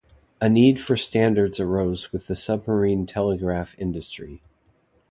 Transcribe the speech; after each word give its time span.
A 0.41 0.49
need 0.49 0.79
for 0.79 0.97
standards 0.97 1.59
arose 1.59 2.11
with 2.11 2.25
the 2.25 2.35
submarine 2.35 3.05
telegraph 3.05 3.77
industry. 3.77 4.41